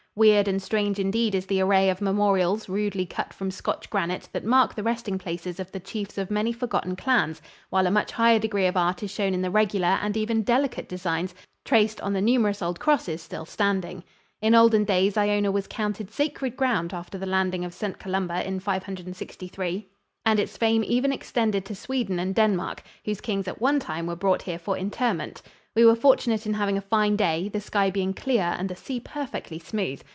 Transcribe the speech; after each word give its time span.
Weird 0.13 0.49
and 0.49 0.61
strange 0.61 0.99
indeed 0.99 1.33
is 1.33 1.45
the 1.45 1.61
array 1.61 1.89
of 1.89 2.01
memorials 2.01 2.67
rudely 2.67 3.05
cut 3.05 3.31
from 3.33 3.49
Scotch 3.49 3.89
granite 3.89 4.27
that 4.33 4.43
mark 4.43 4.75
the 4.75 4.83
resting 4.83 5.17
places 5.17 5.57
of 5.57 5.71
the 5.71 5.79
chiefs 5.79 6.17
of 6.17 6.29
many 6.29 6.51
forgotten 6.51 6.97
clans, 6.97 7.41
while 7.69 7.87
a 7.87 7.91
much 7.91 8.11
higher 8.11 8.37
degree 8.37 8.65
of 8.67 8.75
art 8.75 9.01
is 9.03 9.09
shown 9.09 9.33
in 9.33 9.41
the 9.41 9.49
regular 9.49 9.97
and 10.01 10.17
even 10.17 10.43
delicate 10.43 10.89
designs 10.89 11.33
traced 11.63 12.01
on 12.01 12.11
the 12.11 12.19
numerous 12.19 12.61
old 12.61 12.77
crosses 12.77 13.21
still 13.21 13.45
standing. 13.45 14.03
In 14.41 14.53
olden 14.53 14.83
days 14.83 15.15
Iona 15.17 15.49
was 15.49 15.65
counted 15.67 16.11
sacred 16.11 16.57
ground 16.57 16.93
after 16.93 17.17
the 17.17 17.25
landing 17.25 17.63
of 17.63 17.73
St. 17.73 17.97
Columba 17.97 18.45
in 18.45 18.59
563, 18.59 19.87
and 20.25 20.39
its 20.41 20.57
fame 20.57 20.83
even 20.83 21.13
extended 21.13 21.63
to 21.63 21.73
Sweden 21.73 22.19
and 22.19 22.35
Denmark, 22.35 22.83
whose 23.05 23.21
kings 23.21 23.47
at 23.47 23.61
one 23.61 23.79
time 23.79 24.07
were 24.07 24.17
brought 24.17 24.41
here 24.41 24.59
for 24.59 24.77
interment. 24.77 25.41
We 25.73 25.85
were 25.85 25.95
fortunate 25.95 26.45
in 26.45 26.55
having 26.55 26.77
a 26.77 26.81
fine 26.81 27.15
day, 27.15 27.47
the 27.47 27.61
sky 27.61 27.91
being 27.91 28.13
clear 28.13 28.55
and 28.59 28.67
the 28.67 28.75
sea 28.75 28.99
perfectly 28.99 29.57
smooth. 29.57 30.01